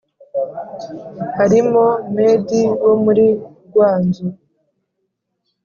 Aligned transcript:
harimo 1.37 1.83
medi 2.15 2.61
wo 2.83 2.93
muri 3.03 3.25
gwanzu 3.71 4.25